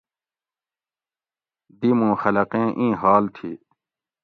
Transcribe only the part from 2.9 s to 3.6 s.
حال تھی